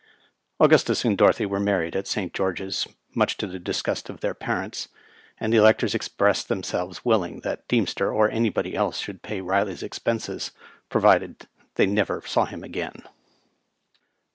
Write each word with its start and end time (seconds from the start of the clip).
Augustus 0.59 1.05
and 1.05 1.15
Dorothy 1.15 1.45
were 1.45 1.59
married 1.59 1.95
at 1.95 2.07
St. 2.07 2.33
George's, 2.33 2.87
much 3.13 3.37
to 3.37 3.45
the 3.45 3.59
disgust 3.59 4.09
of 4.09 4.19
their 4.19 4.33
parents; 4.33 4.87
and 5.39 5.53
the 5.53 5.57
electors 5.57 5.93
ex 5.93 6.07
pressed 6.07 6.47
themselves 6.47 7.05
willing 7.05 7.41
that 7.41 7.67
Deemster 7.67 8.11
or 8.11 8.27
anybody 8.27 8.73
else 8.75 8.97
should 8.97 9.21
pay 9.21 9.41
Riley^s 9.41 9.83
expenses, 9.83 10.53
provided 10.89 11.45
they 11.75 11.85
never 11.85 12.19
saw 12.25 12.45
him 12.45 12.63
again. 12.63 13.03